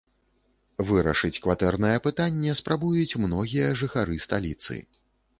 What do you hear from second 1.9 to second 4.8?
пытанне спрабуюць многія жыхары сталіцы.